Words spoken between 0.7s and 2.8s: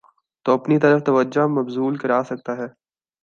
طرف توجہ مبذول کراسکتاہے۔